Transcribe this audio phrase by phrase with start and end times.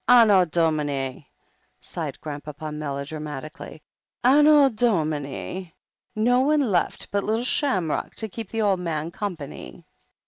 [0.07, 1.29] "Anno Domini,"
[1.79, 3.83] sighed Grandpapa melodramati cally,
[4.23, 5.75] "Anno Domini!
[6.15, 9.85] No one left but little Sham rock to keep the old man company."